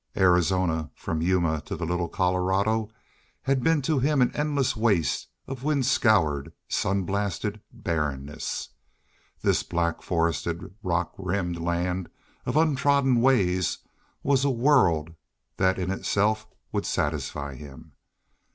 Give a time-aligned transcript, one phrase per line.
[0.17, 2.89] Arizona from Yuma to the Little Colorado
[3.43, 8.69] had been to him an endless waste of wind scoured, sun blasted barrenness.
[9.43, 12.09] This black forested rock rimmed land
[12.47, 13.77] of untrodden ways
[14.23, 15.13] was a world
[15.57, 17.91] that in itself would satisfy him.